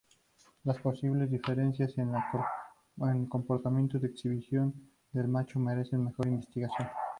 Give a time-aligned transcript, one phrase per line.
[0.63, 4.73] Las posibles diferencias en el comportamiento de exhibición
[5.11, 6.89] del macho merecen mejor investigación.